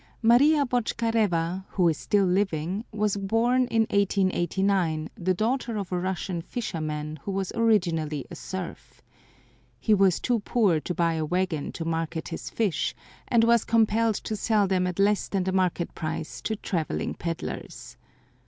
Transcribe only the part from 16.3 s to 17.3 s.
to traveling